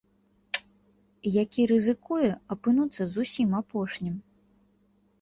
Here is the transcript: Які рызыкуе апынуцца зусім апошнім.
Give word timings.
Які 1.41 1.61
рызыкуе 1.73 2.31
апынуцца 2.57 3.03
зусім 3.15 3.49
апошнім. 3.63 4.21